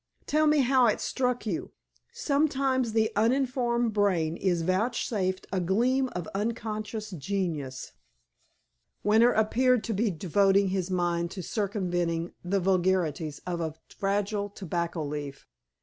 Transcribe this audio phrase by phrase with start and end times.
[0.25, 1.73] "Tell me how it struck you.
[2.11, 7.91] Sometimes the uninformed brain is vouchsafed a gleam of unconscious genius."
[9.03, 15.05] Winter appeared to be devoting his mind to circumventing the vagaries of a fragile tobacco
[15.05, 15.45] leaf.